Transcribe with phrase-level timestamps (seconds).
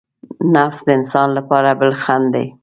[0.53, 2.45] نفس د انسان لپاره بل خڼډ دی.